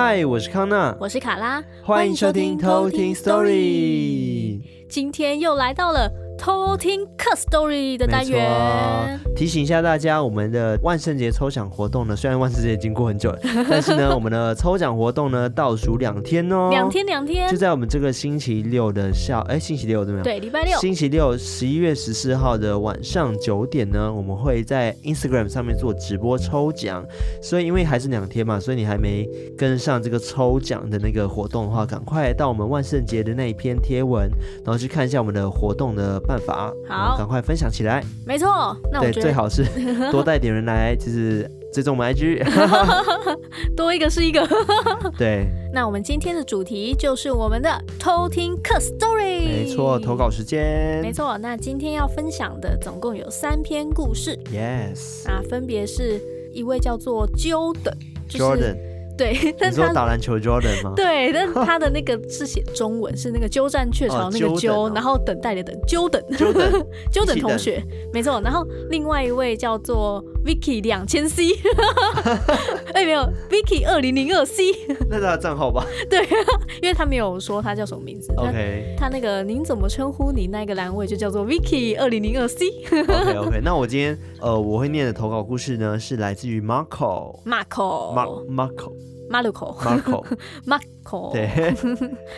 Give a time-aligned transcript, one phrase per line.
[0.00, 4.60] 嗨，我是康娜，我是卡拉，欢迎收听偷听 Story。
[4.88, 6.08] 今天又来到了。
[6.48, 13.38] 偷听客 story 的单元，提醒一下大家，我们的万圣节抽奖活动呢，虽然万圣节已经过很久了，
[13.68, 20.24] 但是呢，我们的抽奖活动呢，倒数两天哦，两天两天，就在我们这个星期六的下，哎，星期六怎么样？
[20.24, 27.04] 对，礼拜六，星期六十一月十四号的晚上九点呢，我们会在 Instagram 上面做直播抽奖，
[27.42, 34.30] 所以因为还是两天嘛，所以你还没跟上这个抽奖的那个活动的话，赶快到我们万圣节的那一篇贴文，
[34.64, 36.18] 然后去看一下我们的活动的。
[36.28, 38.02] 办法好，赶快分享起来。
[38.26, 39.64] 没错，那我觉得对，最好是
[40.10, 42.42] 多带点人来，就是追踪我们 IG，
[43.76, 44.46] 多一个是一个。
[45.18, 49.40] 对，那我们今天的主题就是我们的偷听客 story。
[49.44, 51.00] 没错，投稿时间。
[51.02, 54.38] 没错，那今天要分享的总共有三篇故事。
[54.52, 56.20] Yes，啊，分别是
[56.52, 57.94] 一位叫做 Jordan，
[58.28, 58.87] 就是，Jordan。
[59.18, 60.92] 对， 但是他打篮球 Jordan 吗？
[60.96, 66.22] 对，但他的那个 是写中文，是那个鸠占鹊巢那个鸠，哦、然后等待的等， 鸠等，
[67.10, 68.40] 鸠等同学，没错。
[68.40, 71.50] 然后另外一位叫做 Vicky 两千 C，
[72.94, 74.62] 哎，没有 Vicky 二零零二 C，
[75.10, 75.84] 那是他的账号吧？
[76.08, 76.24] 对，
[76.80, 78.32] 因为他没有说他叫什么名字。
[78.38, 82.64] OK，他那个您怎么称呼你那个栏位就叫做 Vicky 二零零二 C。
[82.90, 88.94] OK OK，那我今天呃我会念的投稿故事呢是来自于 Marco Marco Marco
[89.28, 90.24] Marco Marco
[90.64, 91.74] Marco，，对，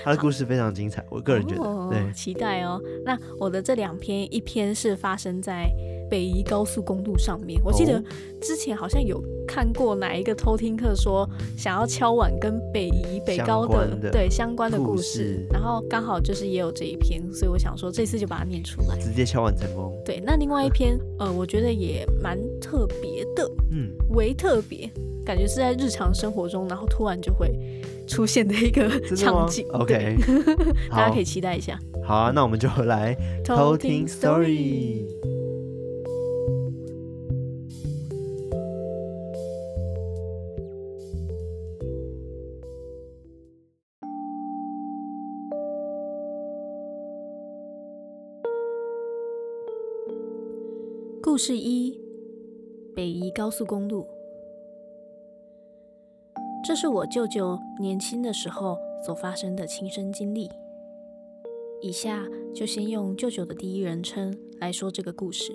[0.02, 2.80] 他的故事非常精彩，我个人觉得，哦、对，期待哦。
[3.04, 5.70] 那我的这两篇，一篇是发生在
[6.10, 8.02] 北宜高速公路上面，我记得
[8.40, 19.96] 之前好像有看过哪一个偷听课说想要敲碗跟北宜北高的，的对相关的故事，然后刚好就是也有这一篇，所以我想说这次就把它念出来，直接敲碗成功。
[20.04, 24.90] 对，那另外一篇， 呃，我觉得也蛮特别的，嗯，为特别。
[25.22, 27.54] 感觉是在日常生活中，然后突然就会
[28.08, 29.64] 出现的一个 场景。
[29.74, 30.16] OK，
[30.90, 31.78] 大家可以期待一下。
[32.04, 35.04] 好啊，那我们就来偷听 story。
[51.42, 51.98] 事一：
[52.94, 54.06] 北宜高速公路。
[56.62, 60.50] 这是我舅舅年轻的时候所发生的亲身经历。
[61.80, 65.50] 以下就先用舅舅的第一人称来说这个故事。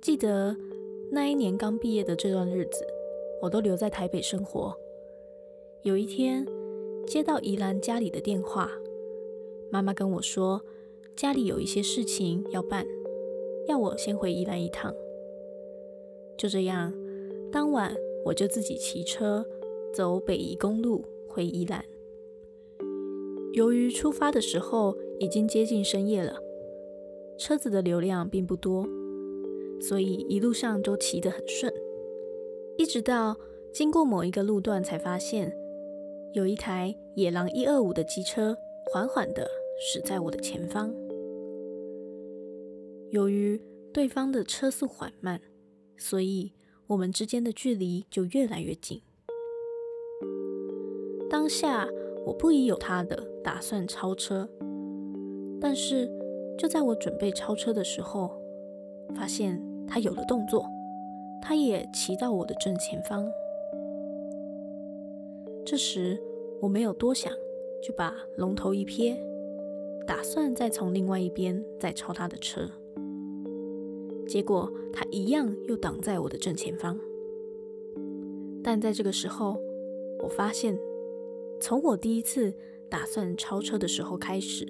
[0.00, 0.56] 记得
[1.12, 2.86] 那一年刚毕业的这段日子，
[3.42, 4.74] 我都留在台北生活。
[5.82, 6.46] 有一天
[7.06, 8.70] 接到宜兰家里的电话，
[9.70, 10.58] 妈妈跟我说
[11.16, 12.86] 家里有一些事情要办，
[13.66, 14.94] 要我先回宜兰一趟。
[16.36, 16.92] 就这样，
[17.52, 17.94] 当晚。
[18.24, 19.44] 我就自己骑车
[19.92, 21.84] 走北宜公路回宜兰。
[23.52, 26.38] 由于出发的时候已经接近深夜了，
[27.36, 28.88] 车子的流量并不多，
[29.78, 31.70] 所以一路上都骑得很顺。
[32.78, 33.36] 一直到
[33.74, 35.54] 经过某一个路段，才发现
[36.32, 38.56] 有一台野狼一二五的机车
[38.90, 39.46] 缓缓地
[39.78, 40.94] 驶在我的前方。
[43.14, 45.40] 由于对方的车速缓慢，
[45.96, 46.52] 所以。
[46.86, 49.00] 我们之间的距离就越来越近。
[51.30, 51.88] 当下
[52.26, 54.46] 我不疑有他的打算超车，
[55.58, 56.06] 但是
[56.58, 58.38] 就在我准备超车的时候，
[59.16, 59.58] 发现
[59.88, 60.66] 他有了动作，
[61.40, 63.26] 他也骑到我的正前方。
[65.64, 66.22] 这时
[66.60, 67.32] 我没有多想，
[67.82, 69.16] 就把龙头一撇，
[70.06, 72.68] 打算再从另外一边再超他的车。
[74.26, 76.98] 结果他一样又挡在我的正前方，
[78.62, 79.56] 但在这个时候，
[80.22, 80.78] 我发现，
[81.60, 82.54] 从我第一次
[82.90, 84.66] 打算超车的时候开始，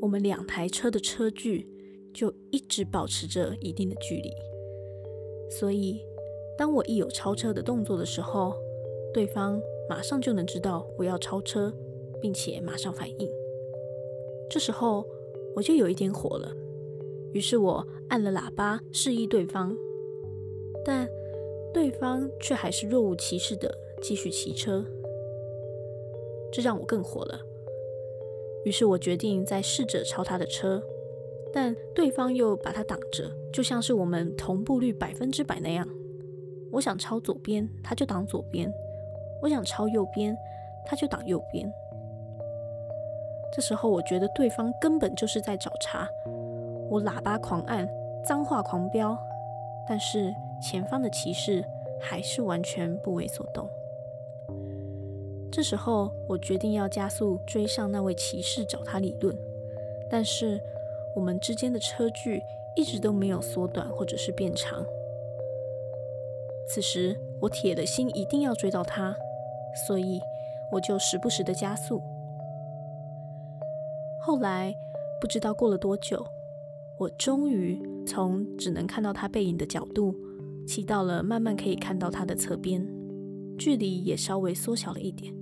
[0.00, 1.66] 我们两台车的车距
[2.14, 4.30] 就一直保持着一定的距离。
[5.50, 6.00] 所以，
[6.56, 8.54] 当我一有超车的动作的时候，
[9.12, 11.72] 对方马上就能知道我要超车，
[12.20, 13.28] 并且马上反应。
[14.48, 15.06] 这时候
[15.56, 16.54] 我就有一点火了。
[17.32, 19.74] 于是我按了喇叭示意对方，
[20.84, 21.08] 但
[21.72, 24.84] 对方却还是若无其事地继续骑车，
[26.52, 27.40] 这让我更火了。
[28.64, 30.82] 于是我决定再试着超他的车，
[31.52, 35.88] 但对方又把他挡着，就像是我们同步率百分之百那样。
[36.70, 38.70] 我想超左边，他就挡左边；
[39.42, 40.36] 我想超右边，
[40.86, 41.70] 他就挡右边。
[43.54, 46.08] 这时候我觉得对方根本就是在找茬。
[46.88, 47.88] 我喇叭狂按，
[48.24, 49.18] 脏话狂飙，
[49.88, 51.64] 但是前方的骑士
[52.00, 53.68] 还是完全不为所动。
[55.50, 59.36] 这时候，我决定要加速追上那位骑士，找他理论。
[60.10, 60.60] 但是，
[61.14, 62.42] 我们之间的车距
[62.74, 64.82] 一直都没有缩短或者是变长。
[66.68, 69.14] 此时，我铁了心一定要追到他，
[69.86, 70.20] 所以
[70.70, 72.02] 我就时不时的加速。
[74.20, 74.74] 后来，
[75.20, 76.24] 不知道过了多久，
[77.02, 77.76] 我终于
[78.06, 80.14] 从只能看到他背影的角度，
[80.64, 82.86] 骑到了慢慢可以看到他的侧边，
[83.58, 85.34] 距离也稍微缩小了一点。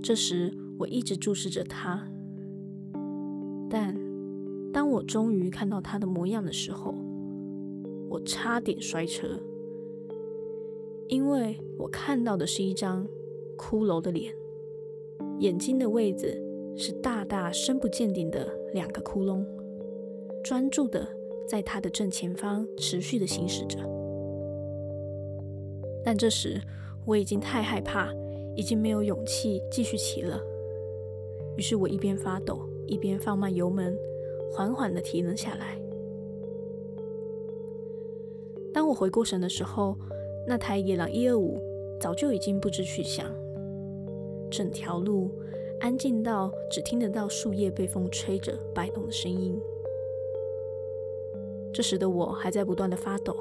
[0.00, 2.06] 这时，我一直注视着他，
[3.68, 3.98] 但
[4.72, 6.94] 当我终于看到他的模样的时候，
[8.08, 9.40] 我差点摔车，
[11.08, 13.04] 因为我看到的是一张
[13.58, 14.32] 骷髅的脸，
[15.40, 16.40] 眼睛的位置
[16.76, 19.44] 是大大深不见底的两个窟窿，
[20.46, 21.04] 专注的
[21.48, 23.78] 在他的正前方持续的行驶着。
[26.04, 26.60] 但这时
[27.04, 28.14] 我已经太害怕。
[28.58, 30.40] 已经没有勇气继续骑了，
[31.58, 33.94] 于是我一边发抖，一边放慢油门，
[34.50, 35.78] 缓缓地停了下来。
[38.72, 39.94] 当我回过神的时候，
[40.48, 41.60] 那台野狼一二五
[42.00, 43.26] 早就已经不知去向，
[44.50, 45.30] 整条路
[45.80, 49.60] 安静到只听得到树叶被风吹着摆动的声音。
[51.76, 53.36] 这时的我还在不断的发抖，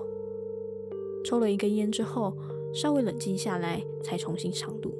[1.23, 2.35] 抽了一根烟之后，
[2.73, 4.93] 稍微冷静下来，才重新上路。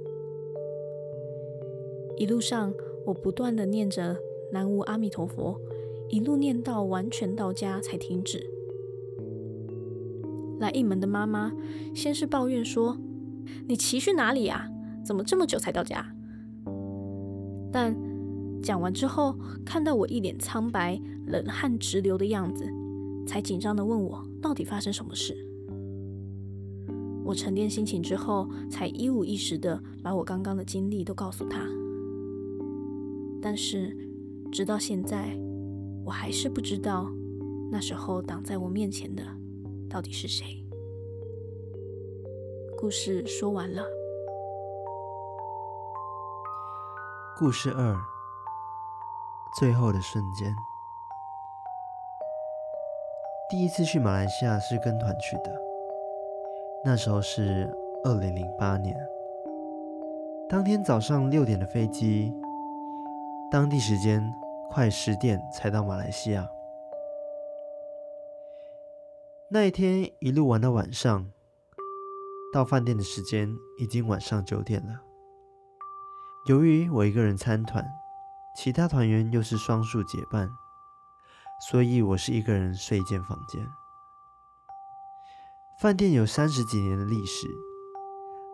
[2.15, 2.73] 一路上，
[3.05, 4.15] 我不断的念着
[4.53, 5.59] “南无阿弥陀佛”，
[6.07, 8.49] 一路念到完全到家才停止。
[10.61, 11.51] 来应门的妈妈
[11.93, 12.97] 先是抱怨说
[13.67, 14.71] ：“你骑去哪里呀？
[15.05, 16.15] 怎么这么久才到家？”
[17.69, 17.93] 但
[18.63, 19.35] 讲完之后，
[19.65, 20.97] 看到我一脸苍白、
[21.27, 22.63] 冷汗直流的样子，
[23.25, 25.35] 才紧张地问我到底发生什么事。
[27.23, 31.65] 我沉淀心情之后，才一五一十地把我刚刚的经历都告诉他。
[33.41, 33.95] 但是，
[34.51, 35.35] 直到现在，
[36.05, 37.11] 我还是不知道
[37.71, 39.23] 那时候挡在我面前的
[39.89, 40.63] 到底是谁。
[42.77, 43.83] 故事说完了。
[47.37, 47.99] 故事二，
[49.59, 50.55] 最后的瞬间。
[53.47, 55.55] 第一次去马来西亚是跟团去的，
[56.83, 57.71] 那时候是
[58.03, 58.95] 二零零八年。
[60.49, 62.33] 当天早上六点的飞机。
[63.51, 64.21] 当地时间
[64.71, 66.49] 快十点才到马来西亚。
[69.47, 71.31] 那一天一路玩到晚上，
[72.51, 74.99] 到饭店的时间已经晚上九点了。
[76.49, 77.85] 由于我一个人参团，
[78.57, 80.49] 其他团员又是双数结伴，
[81.59, 83.65] 所以我是一个人睡一间房间。
[85.79, 87.47] 饭店有三十几年的历史，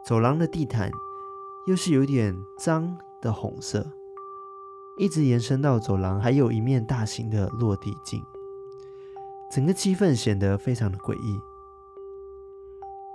[0.05, 0.91] 走廊的地毯
[1.67, 3.91] 又是有点脏的红色。
[4.97, 8.23] 一直延伸到走廊，还有一面大型的落地镜，
[9.49, 11.39] 整个气氛显得非常的诡异。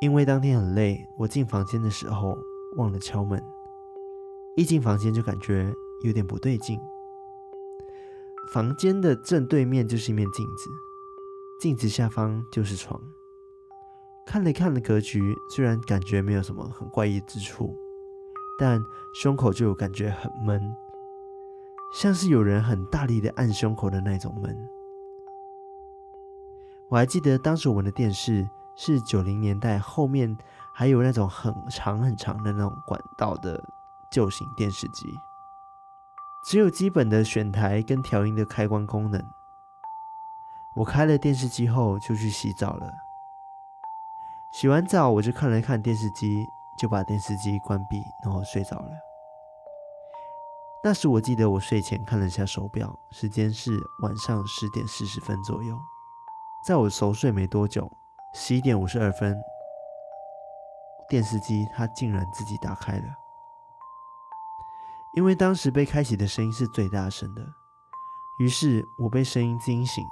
[0.00, 2.36] 因为当天很累，我进房间的时候
[2.76, 3.42] 忘了敲门，
[4.56, 5.72] 一进房间就感觉
[6.02, 6.80] 有点不对劲。
[8.52, 10.70] 房间的正对面就是一面镜子，
[11.60, 13.00] 镜子下方就是床。
[14.24, 17.76] 看了看的格局，虽然感觉没有什么很怪异之处，
[18.58, 18.82] 但
[19.14, 20.60] 胸口就有感觉很闷。
[21.94, 24.56] 像是有人很大力的按胸口的那种闷。
[26.88, 30.36] 我还记得当时我们的电视是九零年代，后面
[30.72, 33.62] 还有那种很长很长的那种管道的
[34.10, 35.12] 旧型电视机，
[36.46, 39.20] 只有基本的选台跟调音的开关功能。
[40.76, 42.92] 我开了电视机后就去洗澡了，
[44.52, 46.46] 洗完澡我就看了看电视机，
[46.78, 48.90] 就把电视机关闭，然后睡着了。
[50.84, 53.72] 那时我记得我睡前看了下手表，时间是
[54.02, 55.76] 晚上十点四十分左右。
[56.64, 57.90] 在我熟睡没多久，
[58.34, 59.36] 十一点五十二分，
[61.08, 63.25] 电视机它竟然自己打开了。
[65.16, 67.42] 因为当时被开启的声音是最大声的，
[68.38, 70.04] 于是我被声音惊醒。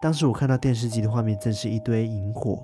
[0.00, 2.62] 当时我看到电视机的画面正是一堆萤火，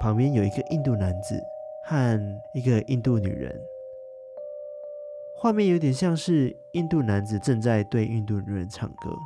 [0.00, 1.40] 旁边有一个印度男子
[1.86, 2.20] 和
[2.52, 3.58] 一个印度女人。
[5.40, 9.16] 画面有点像是印度男子正在对印度女人唱歌，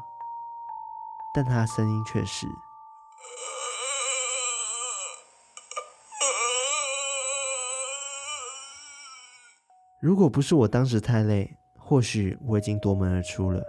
[1.34, 2.46] 但他声音却是。
[10.02, 13.64] 如果不是我当时太累，或许我已经夺门而出了。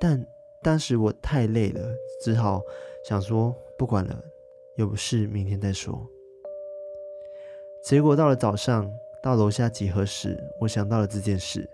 [0.00, 0.26] 但
[0.62, 1.80] 当时我太累了，
[2.24, 2.60] 只好
[3.08, 4.20] 想说不管了，
[4.74, 6.04] 有事明天再说。
[7.84, 8.92] 结果到了早上，
[9.22, 11.64] 到楼下集合时，我想到了这件事。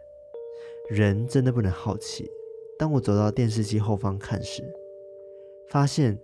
[0.90, 2.30] 人真的不能好奇。
[2.78, 4.62] 当我走到电视机后方看时，
[5.70, 6.18] 发现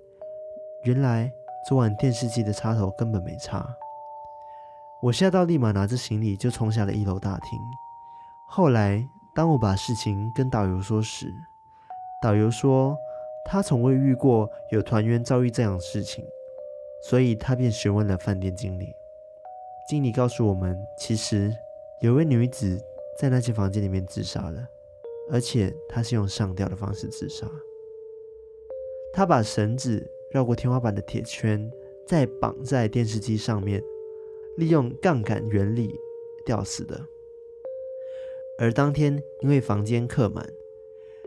[0.85, 1.33] 原来
[1.67, 3.67] 昨晚电视机的插头根本没插。
[5.03, 7.59] 我吓到，立马拿着行李就冲下了一楼大厅。
[8.49, 9.05] 后来，
[9.35, 11.27] 当我把事情跟导游说时，
[12.23, 12.97] 导游说
[13.45, 16.25] 他从未遇过有团员遭遇这样的事情，
[17.03, 18.95] 所以他便询问了饭店经理。
[19.89, 21.53] 经理告诉我们，其实
[22.01, 22.81] 有位女子
[23.19, 24.65] 在那间房间里面自杀了。
[25.31, 27.47] 而且她是用上吊的方式自杀。
[29.13, 31.69] 她把绳子绕过天花板的铁圈，
[32.07, 33.83] 再绑在电视机上面，
[34.57, 35.95] 利用杠杆原理
[36.45, 37.07] 吊死的。
[38.59, 40.49] 而当天因为房间客满，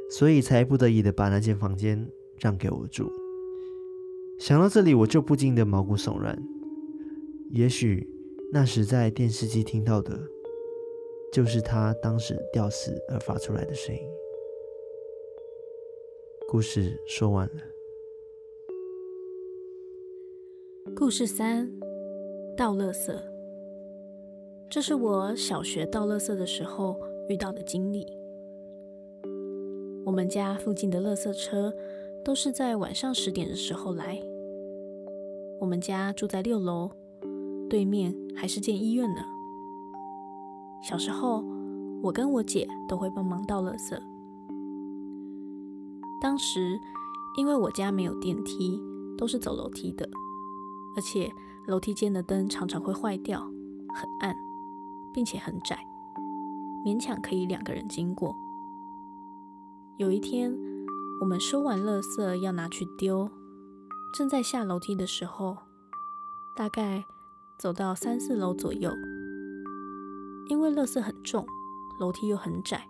[0.10, 3.12] 所以才不得已的把那间房间让给我住。
[4.39, 6.38] 想到这里，我就不禁的毛骨悚然。
[7.51, 8.08] 也许
[8.51, 10.20] 那时在电视机听到的。
[11.34, 14.01] 就是他当时吊死而发出来的声音。
[16.48, 17.62] 故事说完了。
[20.96, 21.70] 故事三：
[22.57, 23.13] 倒垃圾。
[24.69, 26.97] 这是我小学倒垃圾的时候
[27.27, 28.07] 遇到的经历。
[30.05, 31.74] 我们家附近的垃圾车
[32.24, 34.21] 都是在晚上十点的时候来。
[35.59, 36.89] 我们家住在六楼，
[37.69, 39.21] 对面还是间医院呢。
[40.81, 41.43] 小时候，
[42.01, 44.00] 我跟我姐都会帮忙倒垃圾。
[46.21, 46.79] 当时，
[47.38, 48.79] 因为我家没有电梯，
[49.17, 50.09] 都是走楼梯的，
[50.95, 51.29] 而且
[51.67, 54.36] 楼梯间的灯常常会坏掉，很暗，
[55.12, 55.77] 并且很窄，
[56.86, 58.36] 勉强可以两个人经过。
[59.98, 60.55] 有一天，
[61.22, 63.29] 我们收完垃圾要拿去丢，
[64.13, 65.57] 正在下楼梯的时候，
[66.55, 67.03] 大概
[67.57, 68.91] 走到三四楼左右。
[70.48, 71.43] 因为垃圾很重，
[72.00, 72.88] 楼梯又很窄，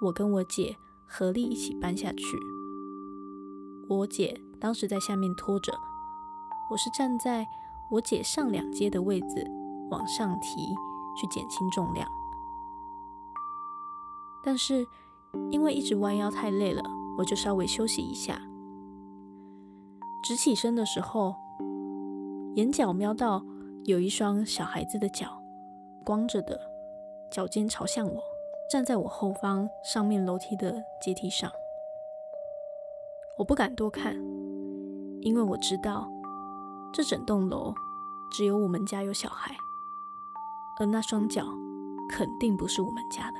[0.00, 0.74] 我跟我姐
[1.06, 2.38] 合力一起搬下去。
[3.86, 5.74] 我姐当时在下面拖着，
[6.70, 7.46] 我是站在
[7.90, 9.46] 我姐上两阶的位置
[9.90, 10.74] 往上提，
[11.18, 12.08] 去减轻重量。
[14.44, 14.86] 但是
[15.50, 16.82] 因为一直弯腰太累了，
[17.18, 18.40] 我就稍微休息一下。
[20.22, 21.34] 直起身的时候，
[22.54, 23.44] 眼角瞄到
[23.84, 25.42] 有一双小孩子的脚。
[26.04, 26.60] 光着的
[27.32, 28.22] 脚尖朝向我，
[28.70, 31.50] 站在我后方上面楼梯的阶梯上。
[33.36, 34.14] 我不敢多看，
[35.20, 36.08] 因为我知道
[36.96, 37.74] 这整栋楼
[38.30, 39.54] 只有我们家有小孩，
[40.80, 41.44] 而那双脚
[42.08, 43.38] 肯定不是我们家的。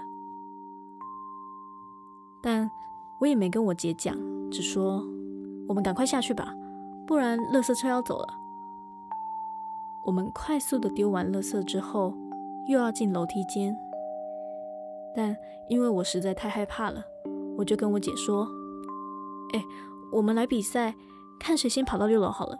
[2.43, 2.71] 但
[3.19, 4.15] 我也没跟我姐讲，
[4.51, 5.03] 只说
[5.67, 6.55] 我们赶快下去吧，
[7.07, 8.35] 不然垃圾车要走了。
[10.05, 12.13] 我们快速的丢完垃圾之后。
[12.69, 13.77] 又要进楼梯间，
[15.15, 15.37] 但
[15.69, 17.01] 因为我实在太害怕了，
[17.57, 18.45] 我就跟我姐说
[19.55, 19.65] ：“哎，
[20.11, 20.97] 我们来比赛，
[21.39, 22.59] 看谁先跑到六楼好了。”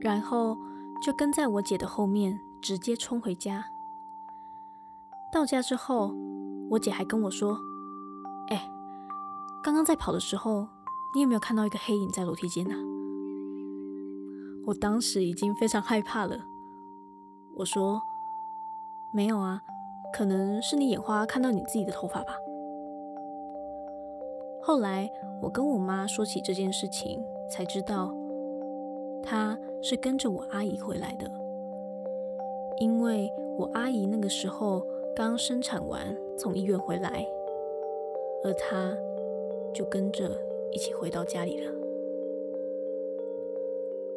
[0.00, 0.56] 然后
[1.02, 3.66] 就跟在我姐的后面，直接冲回家。
[5.32, 6.14] 到家之后，
[6.70, 7.58] 我姐还跟我说
[8.48, 8.68] ：“哎，
[9.62, 10.66] 刚刚在跑的时候，
[11.14, 12.74] 你有没有看到一个黑影在楼梯间呢？”
[14.66, 16.38] 我当时已经非常害怕了，
[17.56, 18.00] 我说。
[19.10, 19.62] 没有啊，
[20.12, 22.34] 可能是你眼花看到你自己的头发吧。
[24.62, 25.08] 后来
[25.40, 27.18] 我跟我妈说起这件事情，
[27.50, 28.14] 才知道
[29.30, 31.30] 他是跟着我阿姨回来的，
[32.80, 34.82] 因为我阿姨那个时候
[35.14, 37.26] 刚生产完从医院回来，
[38.42, 38.96] 而他
[39.74, 40.30] 就跟着
[40.72, 41.70] 一起回到家里了。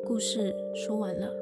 [0.06, 1.41] 故事说完了。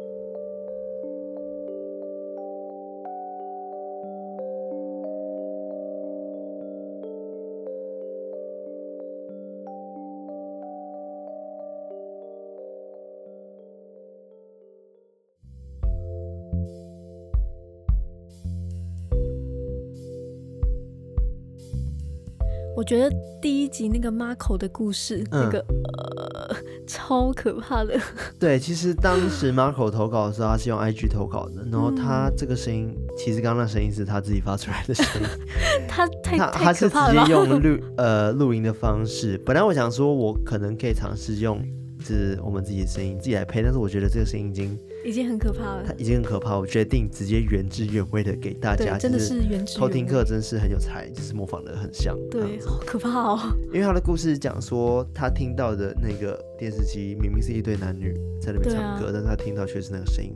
[22.89, 26.55] 觉得第一集那个 Marco 的故事，嗯、那个呃
[26.89, 27.95] 超可怕的。
[28.39, 35.27] 对，其实当时 Marco 投稿的时候，他是用 IG 投稿的，然后他这个声音，嗯、其实刚刚那声音是他自己发出来的声音。
[35.87, 39.37] 他太他他是直接用录呃录音的方式。
[39.45, 41.63] 本来我想说，我可能可以尝试用，
[41.99, 44.75] 就是我们自己的声音自己来配，但是我觉得这个声音已经
[45.09, 45.83] 已经很可怕了。
[45.85, 48.97] 他已经很可怕，我决定直接原汁原味的给大家。
[48.97, 49.41] 真的是。
[49.75, 52.17] 偷听课真是很有才，就是模仿的很像。
[52.29, 53.39] 对，好可怕哦。
[53.73, 60.33] 因为他的故事讲说，他听到的那个电视机明明是一对男女在那边唱歌，啊、但是他听到却是那个声音。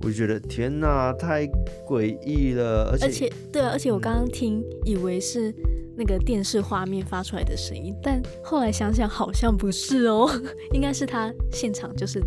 [0.00, 1.46] 我就觉得天哪，太
[1.86, 5.52] 诡异了，而且，而且对啊，而且我刚刚听以为是
[5.96, 10.30] 那个电视画面发出来的声音，但后来想想好像不是哦，
[10.72, 12.22] 应该是他现场就是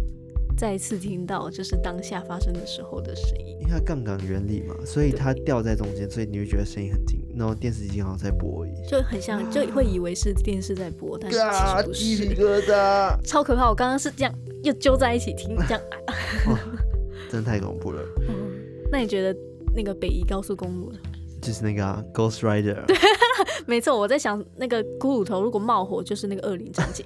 [0.62, 3.58] 再一次听到，就是当下发生的时候的声音。
[3.62, 12.00] 因为它杠杆原理嘛，所以它掉在中间，所以你会觉得声音很近，然后电视机好像在播而已，就很像，就会以为是电视在播，但是其实不是。
[12.06, 13.68] 鸡皮疙瘩，超可怕！
[13.70, 15.82] 我刚刚是这样又揪在一起听，这样。
[17.32, 18.03] 真的太恐怖了。
[18.30, 18.51] 嗯，
[18.91, 19.36] 那你觉得
[19.75, 20.94] 那个北宜高速公路
[21.41, 22.86] 就是那个、啊、Ghost Rider？
[22.86, 22.96] 对，
[23.65, 23.98] 没错。
[23.98, 27.06] 我在想，那个骷髅头如果冒火，就是那个恶灵战警，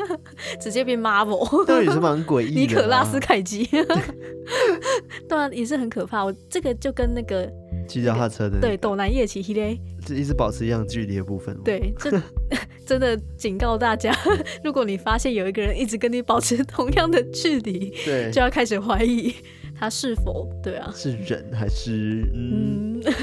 [0.60, 2.60] 直接变 Marvel， 对，也是蛮诡异的。
[2.60, 3.64] 尼可拉斯凯奇，
[5.28, 6.24] 对啊，也是很可怕。
[6.24, 7.50] 我这个就跟那个
[7.88, 11.56] 骑脚踏车的、那个，对，斗南夜骑嘞，就一直保持一样距离的部分。
[11.64, 12.10] 对，这
[12.86, 14.14] 真的警告大家，
[14.62, 19.34] 如果你发现有一个人一直跟你保持同样的距离，对，就要开始怀疑。
[19.76, 20.88] 他是否对啊？
[20.94, 23.00] 是人还是嗯？
[23.04, 23.14] 嗯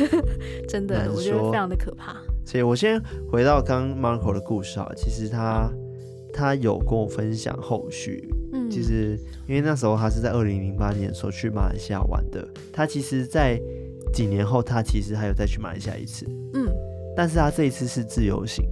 [0.67, 2.17] 真的，我觉得非常的可怕。
[2.45, 5.71] 所以我先回到刚 Marco 的故事啊，其实他
[6.33, 8.27] 他有跟我分享后续。
[8.53, 9.17] 嗯，其实
[9.47, 13.59] 因为那时候他是在二零零八年的时候去马来西亚玩的，他其实，在
[14.13, 16.25] 几年后他其实还有再去马来西亚一次。
[16.53, 16.67] 嗯，
[17.15, 18.65] 但是他这一次是自由行。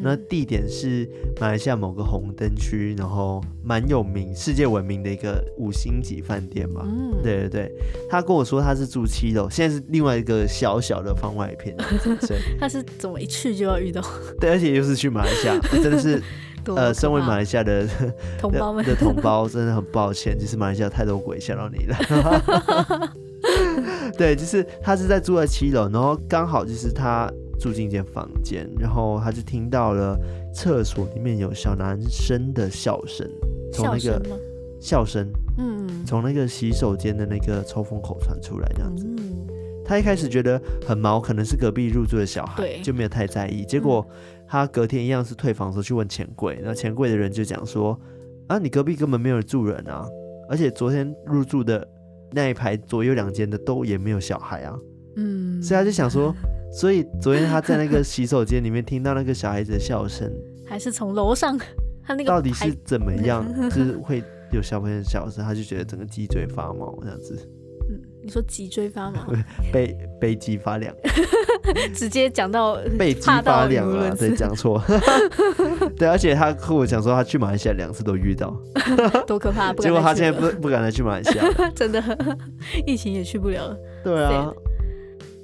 [0.00, 1.08] 嗯，那地点是
[1.40, 6.82] 马来西亚某个红灯区，然后蛮有名、世界闻名的一个五星级饭店嘛。
[6.84, 7.72] 嗯，对对对，
[8.08, 11.76] 他跟我说他是住七楼，现在是另外一个小小的番外篇。
[12.58, 14.02] 他是怎么一去就要遇到？
[14.40, 16.22] 对，而且又是去马来西亚， 真的是
[16.66, 17.86] 呃，身为马来西亚的
[18.38, 23.12] 同胞们的同胞，真的很抱歉，就是马来西亚太多鬼吓到你了。
[24.18, 27.30] 对，就是他是在住在七楼，然后刚好就是他。
[27.60, 30.18] 住进一间房间，然后他就听到了
[30.54, 33.28] 厕所里面有小男生的笑声，
[33.70, 34.20] 从那个
[34.80, 39.06] 笑声，嗯，从那个洗手间的那个抽风口传出来，这样子。
[39.06, 39.46] 嗯，
[39.84, 43.62] 他一开始觉得很毛，可能是隔壁入住的小孩，对，就没有太在意。
[43.64, 44.04] 结果
[44.48, 47.96] 他隔天一样是退房的时候去问钱柜，那钱柜的人就讲说
[48.48, 50.08] ：“啊，你隔壁根本没有住人啊，
[50.48, 51.86] 而且昨天入住的
[52.32, 54.74] 那一排左右两间的都也没有小孩啊。”
[55.16, 56.34] 嗯，所以他就想说。
[56.72, 60.30] 所以昨天他在那个洗手间里面听到那个小孩子的笑声，
[60.66, 61.58] 还是从楼上
[62.04, 67.36] 他那个到底是怎么样， 就是会有小朋友的笑声，他就觉得整个脊椎发毛这样子。
[67.90, 69.26] 嗯，你说脊椎发毛，
[69.72, 70.94] 背背脊发凉，
[71.92, 74.80] 直接讲到背脊发凉了，对，讲错。
[75.96, 78.56] 对，而且他和我讲说他去马来西亚两次都遇到，
[79.26, 79.72] 多可怕！
[79.74, 82.00] 结果他现在不不敢再去马来西亚，真的，
[82.86, 83.76] 疫情也去不了了。
[84.04, 84.52] 对啊。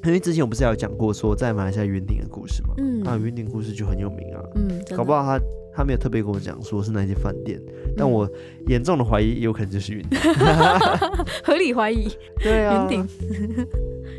[0.06, 5.40] 因为之前我不是有讲过说在马来西亚云顶的故事嘛，嗯，啊，云顶故事就很有名啊，嗯，搞不好他
[5.74, 8.28] 他没有特别跟我讲说是哪间饭店，嗯、但我
[8.68, 10.18] 严重的怀疑有可能就是云顶
[11.44, 12.08] 合理怀疑，
[12.42, 13.08] 对啊，云顶，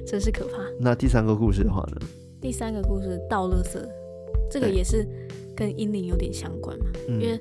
[0.06, 0.58] 真是可怕。
[0.80, 1.98] 那第三个故事的话呢？
[2.42, 3.80] 第三个故事倒垃圾，
[4.52, 5.08] 这个也是
[5.56, 7.40] 跟英灵有点相关嘛，因为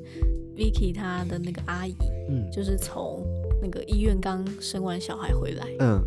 [0.56, 1.94] Vicky 她的那个阿姨，
[2.30, 3.22] 嗯，就是从
[3.60, 6.00] 那个医院刚生完小孩回来，嗯。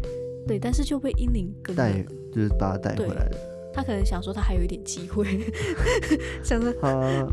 [0.47, 3.37] 对，但是就被英灵跟带，就是把他带回来的。
[3.73, 5.25] 他可能想说他还有一点机会，
[6.43, 6.71] 想说，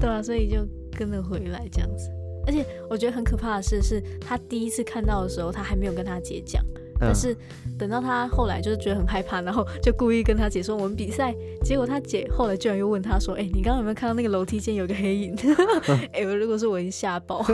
[0.01, 0.59] 对啊，所以就
[0.97, 2.11] 跟着回来这样子。
[2.47, 6.65] 而且我觉得很可怕的是，是他第一次看到的时候，他还没有跟他姐讲。
[6.99, 7.37] 但是
[7.79, 11.35] 等到他后来就是觉得很害怕，然后就故意跟他姐说我们比赛。
[11.63, 15.37] 结果他姐后来居然又问他说：“哎、欸，你刚刚有没有看到那个楼梯间有个黑影？”
[16.15, 17.45] 哎、欸，如果是我，已经吓爆。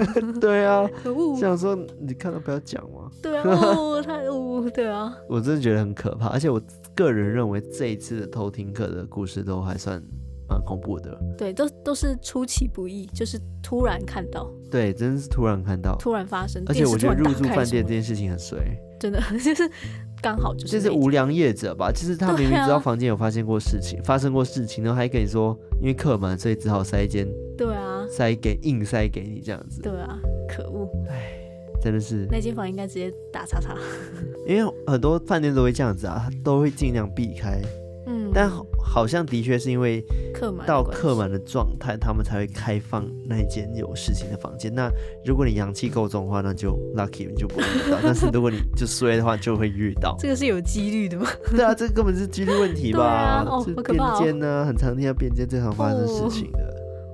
[0.40, 0.88] 对啊，
[1.40, 3.10] 想说你看到不要讲嘛。
[3.20, 5.12] 对啊，哦、他哦，对啊。
[5.28, 6.62] 我真的觉得很可怕，而且我
[6.94, 10.02] 个人认为这一次的偷听课的故事都还算
[10.48, 11.18] 蛮恐怖的。
[11.36, 14.50] 对，都都是出其不意，就是突然看到。
[14.70, 16.62] 对，真的是突然看到，突然发生。
[16.66, 18.58] 而且我觉得入住饭店这件事情很衰。
[19.00, 19.68] 真的 就是
[20.22, 21.90] 刚好就是，就是无良业者吧。
[21.90, 27.26] 就是他明明知道房间有发现过事情，啊、发生过事情，然后还跟你说，因为客满，所以只好塞一间。
[27.58, 29.82] 对啊，塞给硬塞给你这样子。
[29.82, 30.88] 对啊，可恶！
[31.10, 31.32] 哎，
[31.82, 33.76] 真的是那间房应该直接打叉叉。
[34.46, 37.60] 因为很多饭店都会这样子啊，他都会尽量避开。
[38.04, 38.50] 嗯，但
[38.82, 40.04] 好像的确是因为
[40.66, 44.74] 到客满的状态，他们才会开放那一间有事情的房间。
[44.74, 44.90] 那
[45.24, 47.98] 如果你阳气够重的话，那就 lucky 你就不会遇到。
[48.02, 50.16] 但是如果你就衰的话，就会遇到。
[50.18, 51.28] 这个是有几率的吗？
[51.52, 52.98] 对啊，这根本是几率问题吧？
[52.98, 54.18] 对啊，哦，好可怕哦。
[54.18, 56.58] 边间呢，很常听到变间最常发生事情的。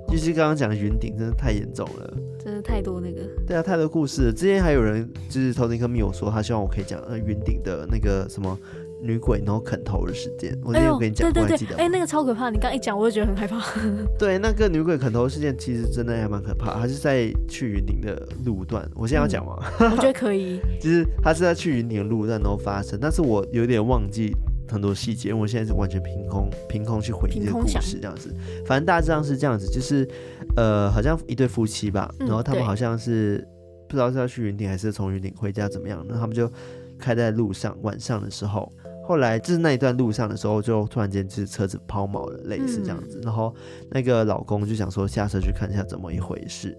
[0.09, 3.21] 就是刚刚讲的云顶真的太严重了，真的太多那个。
[3.47, 4.33] 对啊，太多故事了。
[4.33, 8.59] 之前还有人就是偷听跟密我说，他希望我可以讲呃云顶的那个什么
[9.03, 10.59] 女鬼然后啃头的事件。
[10.65, 12.51] 我之前有跟你讲过，对对对对，哎，那个超可怕。
[12.51, 13.63] 你刚一讲，我就觉得很害怕。
[14.19, 16.75] 对，那个女鬼啃头事件其实真的还蛮可怕。
[16.75, 19.57] 他是在去云顶的路段，我现在要讲吗？
[19.81, 20.61] 嗯、 我觉得可以。
[20.81, 24.35] 就是他是在去云顶的路段然后发生，但是我有点忘记。
[24.69, 28.35] 很多细节，我现在是完全凭空凭空去回忆这个故事，这样子。
[28.67, 30.09] 反正大致上是这样子，就是
[30.57, 33.49] 呃，好像一对夫妻吧，然后他们好像是、嗯、
[33.89, 36.51] 不知道是要去云顶还是从云顶回家怎么样，然后他们就
[36.99, 38.73] 开在路上，晚上的时候，
[39.07, 43.19] 后来就是那一段路上的时候，就突然间就是车子抛锚了，类似这样子。
[43.21, 43.55] 嗯、然后
[43.91, 46.77] 那个老公就想说下车去看一下怎么一回事，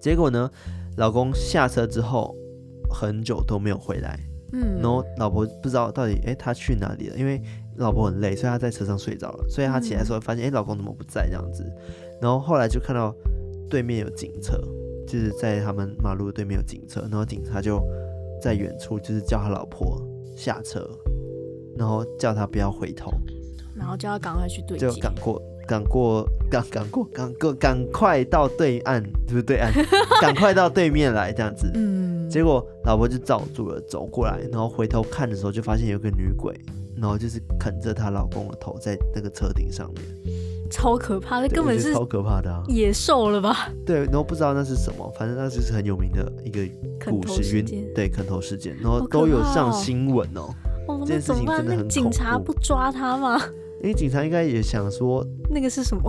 [0.00, 0.50] 结果呢，
[0.96, 2.34] 老公下车之后
[2.90, 4.18] 很久都没有回来。
[4.52, 7.16] 嗯，然后老婆不知道到底，哎，他去哪里了？
[7.16, 7.40] 因为
[7.76, 9.48] 老婆很累，所以他在车上睡着了。
[9.48, 11.64] 所以他起来的时候发现，哎，老公怎么不在这样子？
[12.20, 13.14] 然后后来就看到
[13.68, 14.58] 对面有警车，
[15.06, 17.80] 就是在他们马路对面有警车，然后警察就
[18.42, 20.00] 在远处，就是叫他老婆
[20.36, 20.88] 下车，
[21.76, 23.12] 然后叫他不要回头，
[23.74, 25.40] 然后叫他赶快去对，就赶过。
[25.68, 29.72] 赶过，赶赶过，赶过，赶快到对岸，是不是对岸？
[30.20, 31.70] 赶快到对面来，这样子。
[31.76, 32.09] 嗯。
[32.30, 36.54] 结果老婆就罩住了，走过来，然后回头看的时候，就发现有个女鬼，
[36.96, 40.04] 然后就是啃着她老公的头，在那个车顶上面。
[40.70, 43.72] 超可怕，那根本是超可怕的野兽了吧？
[43.84, 46.60] 对，然后不知道那是什么，反正那就是很有名的一个
[47.04, 50.54] 故事，云对啃头事件，然后都有上新闻哦。
[50.86, 53.36] 哦，这件事情真的很警察不抓他吗？
[53.82, 56.08] 因为警察应该也想说那个是什么？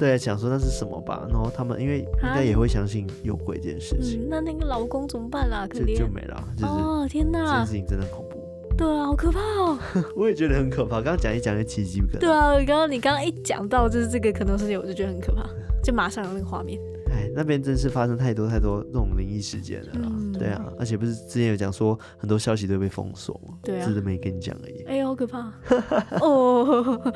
[0.00, 1.24] 对，想说那是什么吧。
[1.30, 4.22] 然后他们因为应该也会相信有鬼这件事情。
[4.22, 5.66] 嗯、那那个老公怎么办啦？
[5.70, 6.42] 可就就没了。
[6.56, 7.44] 就是、哦天哪！
[7.44, 8.40] 这件事情真的很恐怖。
[8.76, 9.78] 对啊，好可怕哦。
[10.16, 10.96] 我也觉得很可怕。
[10.96, 12.20] 刚刚讲一讲就奇迹不可能。
[12.20, 15.44] 对啊，刚刚你刚刚一讲到就是这个可能事情，我就觉得很可怕，
[15.84, 16.80] 就马上有那个画面。
[17.12, 19.88] 哎，那边真是发生太多太多这种灵异事件了。
[19.94, 23.58] 嗯、对啊，而且不是之前有讲说很多消息都被封锁吗？
[23.62, 24.82] 对啊，只是没跟你讲而已。
[24.84, 25.52] 哎呦，好可怕
[26.22, 27.12] 哦。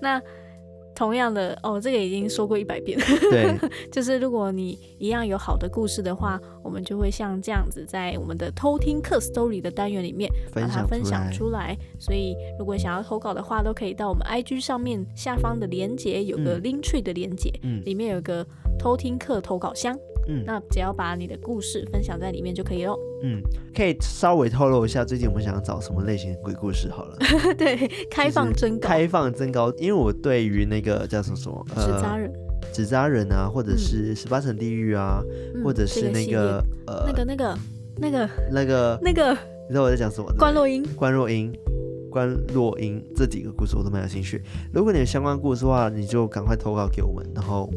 [0.00, 0.22] 那
[1.00, 3.04] 同样的哦，这个已经说过一百遍了。
[3.30, 3.58] 对，
[3.90, 11.74] 就是如果你一样有好的故事的话，我们就会像这样子，在我们的偷听客 story 的单元里面把它分享出来。
[11.98, 18.46] 所以，如果想要投稿的话，都可以到我们 IG 上面下方的连接，有个 Linktree 的连接，嗯，里面有个
[18.78, 19.98] 偷听客投稿箱。
[20.28, 22.98] 嗯，那只要把你的故事分享在里面就可以喽。
[23.22, 23.42] 嗯，
[23.74, 27.16] 可以稍微透露一下最近我们想要找什么类型的鬼故事好了。
[27.58, 27.76] 对，
[28.10, 28.88] 开放增高。
[28.88, 32.32] 开放增高，因为我对于那个叫什么什么纸扎人、
[32.72, 35.20] 纸扎人啊，或者是十八层地狱啊，
[35.54, 37.58] 嗯、或者是那个、呃那个那个
[37.96, 40.32] 那个那个那个，你知道我在讲什么？
[40.38, 41.52] 关若音，关若音，
[42.10, 44.42] 关若音这几个故事我都蛮有兴趣。
[44.72, 47.68] 如果你有相关故事的话，你就赶快投稿给我们，然后。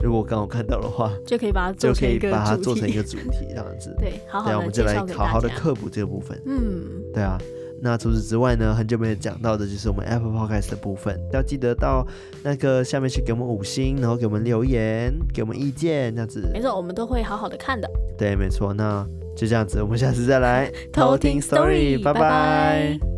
[0.00, 3.94] 如果刚好看到的话，就可以把它做成一个就可以把它做成一个主题，这样子。
[3.98, 6.40] 对，好好的我们就来好好的科普这个部分。
[6.46, 7.38] 嗯，对啊。
[7.78, 12.06] 那除此之外呢，很久没有讲到的就是我们 Apple Podcast 的部分，要记得到
[12.42, 16.48] 那个下面去给我们五星，然后给我们留言，给我们意见，这样子。
[16.52, 17.86] 没错，我们都会好好的看的。
[18.16, 18.72] 对，没错。
[18.72, 19.06] 那
[19.36, 23.15] 就这样子，我们下次再来 偷听 story，拜拜。